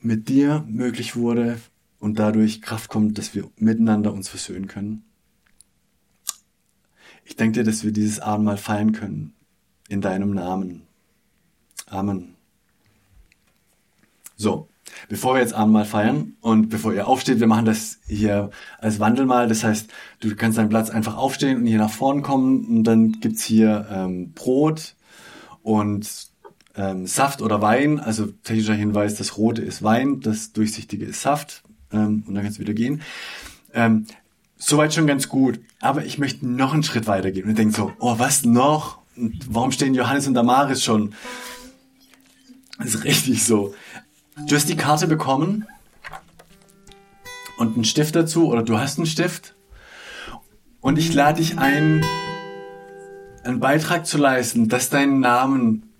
mit 0.00 0.28
dir 0.28 0.64
möglich 0.68 1.14
wurde 1.14 1.60
und 1.98 2.18
dadurch 2.18 2.62
Kraft 2.62 2.90
kommt, 2.90 3.18
dass 3.18 3.34
wir 3.34 3.48
miteinander 3.56 4.12
uns 4.12 4.28
versöhnen 4.28 4.66
können. 4.66 5.04
Ich 7.24 7.36
denke 7.36 7.60
dir, 7.60 7.64
dass 7.64 7.84
wir 7.84 7.92
dieses 7.92 8.18
Abendmahl 8.18 8.56
feiern 8.56 8.92
können 8.92 9.34
in 9.88 10.00
deinem 10.00 10.32
Namen. 10.32 10.82
Amen. 11.86 12.34
So, 14.36 14.68
bevor 15.08 15.34
wir 15.34 15.40
jetzt 15.40 15.54
Abendmahl 15.54 15.84
feiern 15.84 16.34
und 16.40 16.68
bevor 16.68 16.92
ihr 16.92 17.06
aufsteht, 17.06 17.40
wir 17.40 17.46
machen 17.46 17.64
das 17.64 17.98
hier 18.06 18.50
als 18.78 19.00
Wandelmahl. 19.00 19.48
Das 19.48 19.64
heißt, 19.64 19.90
du 20.20 20.34
kannst 20.36 20.58
deinen 20.58 20.68
Platz 20.68 20.90
einfach 20.90 21.16
aufstehen 21.16 21.58
und 21.58 21.66
hier 21.66 21.78
nach 21.78 21.90
vorn 21.90 22.22
kommen 22.22 22.64
und 22.66 22.84
dann 22.84 23.12
gibt's 23.20 23.44
hier 23.44 23.86
ähm, 23.90 24.32
Brot 24.32 24.94
und 25.62 26.30
ähm, 26.76 27.06
Saft 27.06 27.42
oder 27.42 27.60
Wein, 27.60 28.00
also 28.00 28.26
technischer 28.26 28.74
Hinweis, 28.74 29.16
das 29.16 29.36
Rote 29.36 29.62
ist 29.62 29.82
Wein, 29.82 30.20
das 30.20 30.52
Durchsichtige 30.52 31.04
ist 31.04 31.22
Saft 31.22 31.62
ähm, 31.92 32.24
und 32.26 32.34
dann 32.34 32.42
kannst 32.42 32.58
du 32.58 32.62
wieder 32.62 32.74
gehen. 32.74 33.02
Ähm, 33.74 34.06
soweit 34.56 34.94
schon 34.94 35.06
ganz 35.06 35.28
gut, 35.28 35.60
aber 35.80 36.04
ich 36.04 36.18
möchte 36.18 36.46
noch 36.46 36.72
einen 36.72 36.82
Schritt 36.82 37.06
weiter 37.06 37.30
gehen 37.32 37.48
und 37.48 37.58
denke 37.58 37.74
so, 37.74 37.92
oh, 37.98 38.18
was 38.18 38.44
noch? 38.44 39.00
Und 39.16 39.46
warum 39.48 39.72
stehen 39.72 39.94
Johannes 39.94 40.26
und 40.26 40.34
Damaris 40.34 40.82
schon? 40.82 41.14
Das 42.78 42.94
ist 42.94 43.04
richtig 43.04 43.44
so. 43.44 43.74
Du 44.46 44.56
hast 44.56 44.68
die 44.68 44.76
Karte 44.76 45.06
bekommen 45.06 45.66
und 47.58 47.74
einen 47.74 47.84
Stift 47.84 48.16
dazu 48.16 48.48
oder 48.48 48.62
du 48.62 48.78
hast 48.78 48.98
einen 48.98 49.06
Stift 49.06 49.54
und 50.80 50.98
ich 50.98 51.12
lade 51.12 51.38
dich 51.38 51.58
ein, 51.58 52.04
einen 53.44 53.60
Beitrag 53.60 54.06
zu 54.06 54.18
leisten, 54.18 54.68
dass 54.68 54.90
dein 54.90 55.20
Namen 55.20 55.90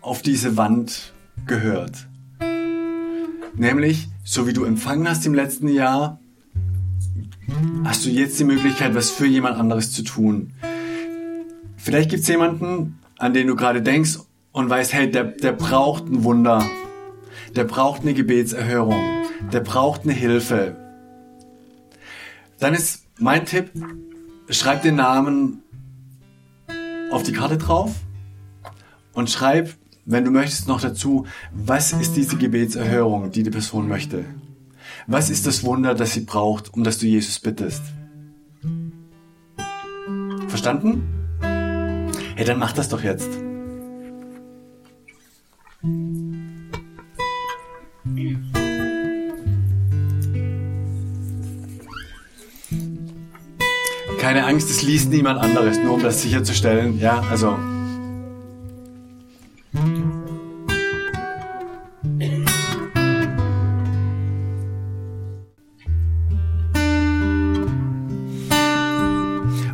auf 0.00 0.22
diese 0.22 0.56
Wand 0.56 1.12
gehört. 1.46 2.08
Nämlich, 3.54 4.08
so 4.24 4.46
wie 4.46 4.52
du 4.52 4.64
empfangen 4.64 5.08
hast 5.08 5.26
im 5.26 5.34
letzten 5.34 5.68
Jahr, 5.68 6.20
hast 7.84 8.04
du 8.04 8.10
jetzt 8.10 8.38
die 8.38 8.44
Möglichkeit, 8.44 8.94
was 8.94 9.10
für 9.10 9.26
jemand 9.26 9.58
anderes 9.58 9.92
zu 9.92 10.02
tun. 10.02 10.52
Vielleicht 11.76 12.10
gibt 12.10 12.22
es 12.22 12.28
jemanden, 12.28 12.98
an 13.18 13.34
den 13.34 13.46
du 13.46 13.56
gerade 13.56 13.82
denkst 13.82 14.18
und 14.52 14.68
weißt, 14.68 14.92
hey, 14.92 15.10
der, 15.10 15.24
der 15.24 15.52
braucht 15.52 16.06
ein 16.06 16.24
Wunder. 16.24 16.64
Der 17.54 17.64
braucht 17.64 18.02
eine 18.02 18.14
Gebetserhörung. 18.14 19.24
Der 19.52 19.60
braucht 19.60 20.02
eine 20.02 20.12
Hilfe. 20.12 20.76
Dann 22.58 22.74
ist 22.74 23.04
mein 23.18 23.46
Tipp, 23.46 23.70
schreib 24.48 24.82
den 24.82 24.96
Namen 24.96 25.62
auf 27.10 27.22
die 27.22 27.32
Karte 27.32 27.58
drauf 27.58 27.94
und 29.12 29.30
schreib 29.30 29.74
wenn 30.10 30.24
du 30.24 30.30
möchtest, 30.30 30.66
noch 30.66 30.80
dazu, 30.80 31.26
was 31.52 31.92
ist 31.92 32.16
diese 32.16 32.36
Gebetserhörung, 32.36 33.30
die 33.30 33.42
die 33.42 33.50
Person 33.50 33.86
möchte? 33.86 34.24
Was 35.06 35.30
ist 35.30 35.46
das 35.46 35.62
Wunder, 35.62 35.94
das 35.94 36.14
sie 36.14 36.22
braucht, 36.22 36.74
um 36.74 36.82
das 36.84 36.98
du 36.98 37.06
Jesus 37.06 37.38
bittest? 37.38 37.82
Verstanden? 40.48 41.04
Hey, 42.34 42.44
dann 42.44 42.58
mach 42.58 42.72
das 42.72 42.88
doch 42.88 43.02
jetzt. 43.02 43.28
Keine 54.18 54.44
Angst, 54.44 54.70
es 54.70 54.82
liest 54.82 55.10
niemand 55.10 55.40
anderes, 55.40 55.78
nur 55.78 55.94
um 55.94 56.02
das 56.02 56.22
sicherzustellen. 56.22 57.00
Ja, 57.00 57.24
also 57.30 57.56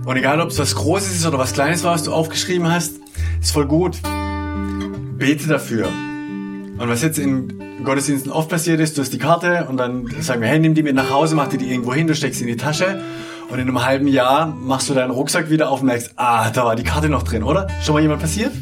Und 0.07 0.17
egal, 0.17 0.41
ob 0.41 0.51
es 0.51 0.59
was 0.59 0.75
Großes 0.77 1.17
ist 1.17 1.27
oder 1.27 1.39
was 1.39 1.53
Kleines 1.53 1.83
war, 1.83 1.93
was 1.93 2.05
du 2.05 2.13
aufgeschrieben 2.13 2.71
hast, 2.71 3.01
ist 3.41 3.51
voll 3.51 3.67
gut. 3.67 4.01
Bete 5.19 5.49
dafür. 5.49 5.89
Und 5.89 6.89
was 6.89 7.03
jetzt 7.03 7.19
in 7.19 7.66
Gottesdiensten 7.85 8.33
oft 8.33 8.49
passiert 8.49 8.81
ist, 8.81 8.97
du 8.97 9.03
hast 9.03 9.13
die 9.13 9.19
Karte 9.19 9.67
und 9.69 9.77
dann 9.77 10.09
sagen 10.21 10.41
wir, 10.41 10.49
hey, 10.49 10.59
nimm 10.59 10.75
die 10.75 10.83
mit 10.83 10.95
nach 10.95 11.11
Hause, 11.11 11.35
mach 11.35 11.49
die, 11.49 11.59
die 11.59 11.71
irgendwo 11.71 11.93
hin, 11.93 12.07
du 12.07 12.15
steckst 12.15 12.39
sie 12.39 12.45
in 12.45 12.57
die 12.57 12.57
Tasche 12.57 13.03
und 13.49 13.59
in 13.59 13.69
einem 13.69 13.85
halben 13.85 14.09
Jahr 14.09 14.47
machst 14.47 14.89
du 14.89 14.95
deinen 14.95 15.11
Rucksack 15.11 15.51
wieder 15.51 15.71
auf 15.71 15.81
und 15.81 15.87
merkst, 15.87 16.13
ah, 16.17 16.51
da 16.51 16.65
war 16.65 16.75
die 16.75 16.85
Karte 16.85 17.09
noch 17.09 17.23
drin, 17.23 17.43
oder? 17.43 17.69
Schon 17.83 17.95
mal 17.95 18.03
jemand 18.03 18.21
passiert? 18.21 18.53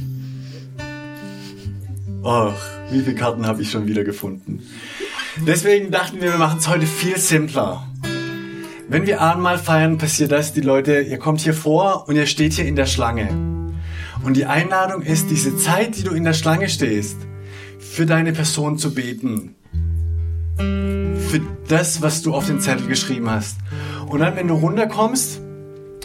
Och, 2.22 2.54
wie 2.90 3.00
viele 3.00 3.14
Karten 3.14 3.46
habe 3.46 3.62
ich 3.62 3.70
schon 3.70 3.86
wieder 3.86 4.02
gefunden? 4.02 4.62
Deswegen 5.46 5.90
dachten 5.90 6.20
wir, 6.20 6.32
wir 6.32 6.38
machen 6.38 6.58
es 6.58 6.68
heute 6.68 6.86
viel 6.86 7.18
simpler. 7.18 7.86
Wenn 8.88 9.06
wir 9.06 9.20
Abendmahl 9.20 9.58
feiern, 9.58 9.98
passiert 9.98 10.32
das, 10.32 10.52
die 10.52 10.60
Leute, 10.60 11.00
ihr 11.00 11.18
kommt 11.18 11.40
hier 11.40 11.54
vor 11.54 12.04
und 12.08 12.16
ihr 12.16 12.26
steht 12.26 12.52
hier 12.52 12.66
in 12.66 12.76
der 12.76 12.86
Schlange. 12.86 13.28
Und 14.24 14.36
die 14.36 14.46
Einladung 14.46 15.02
ist, 15.02 15.30
diese 15.30 15.56
Zeit, 15.56 15.96
die 15.96 16.02
du 16.04 16.12
in 16.12 16.24
der 16.24 16.34
Schlange 16.34 16.68
stehst, 16.68 17.16
für 17.92 18.06
deine 18.06 18.32
Person 18.32 18.78
zu 18.78 18.94
beten. 18.94 19.54
Für 20.56 21.40
das, 21.68 22.02
was 22.02 22.22
du 22.22 22.34
auf 22.34 22.46
den 22.46 22.60
Zettel 22.60 22.86
geschrieben 22.86 23.30
hast. 23.30 23.58
Und 24.08 24.20
dann, 24.20 24.36
wenn 24.36 24.48
du 24.48 24.54
runterkommst, 24.54 25.40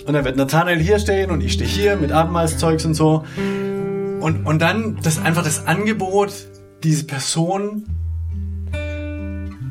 und 0.05 0.13
dann 0.13 0.25
wird 0.25 0.37
Nathanael 0.37 0.79
hier 0.79 0.97
stehen 0.97 1.29
und 1.29 1.41
ich 1.41 1.53
stehe 1.53 1.69
hier 1.69 1.95
mit 1.95 2.11
Abendmahlszeugs 2.11 2.85
und 2.85 2.95
so. 2.95 3.23
Und, 3.37 4.45
und 4.45 4.59
dann 4.59 4.97
das 5.03 5.19
einfach 5.19 5.43
das 5.43 5.67
Angebot, 5.67 6.33
diese 6.83 7.05
Person 7.05 7.83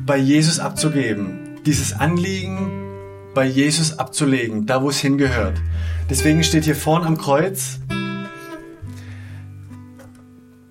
bei 0.05 0.17
Jesus 0.17 0.59
abzugeben. 0.59 1.57
Dieses 1.65 1.93
Anliegen, 1.93 2.71
bei 3.33 3.45
Jesus 3.45 3.99
abzulegen, 3.99 4.65
da 4.65 4.81
wo 4.81 4.89
es 4.89 4.99
hingehört. 4.99 5.61
Deswegen 6.09 6.43
steht 6.43 6.63
hier 6.63 6.75
vorn 6.75 7.03
am 7.03 7.17
Kreuz 7.17 7.79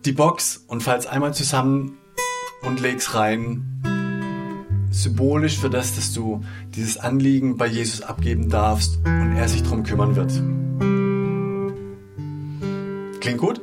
die 0.04 0.12
Box 0.12 0.64
und 0.66 0.82
falls 0.82 1.06
einmal 1.06 1.34
zusammen 1.34 1.98
und 2.62 2.80
leg's 2.80 3.14
rein. 3.14 3.64
Symbolisch 4.90 5.58
für 5.58 5.70
das, 5.70 5.94
dass 5.94 6.12
du 6.12 6.42
dieses 6.74 6.96
Anliegen 6.98 7.56
bei 7.56 7.66
Jesus 7.66 8.02
abgeben 8.02 8.48
darfst 8.48 8.98
und 9.04 9.36
er 9.36 9.48
sich 9.48 9.62
drum 9.62 9.82
kümmern 9.82 10.16
wird. 10.16 10.32
Klingt 13.20 13.38
gut? 13.38 13.60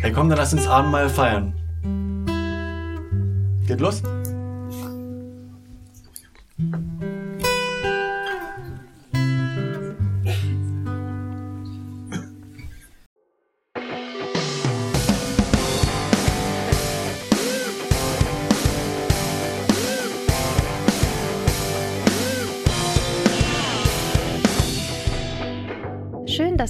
Hey, 0.00 0.12
komm, 0.12 0.28
dann 0.28 0.38
lass 0.38 0.52
uns 0.52 0.66
Abendmahl 0.66 1.08
feiern. 1.08 1.54
Geht 3.66 3.80
los? 3.80 4.02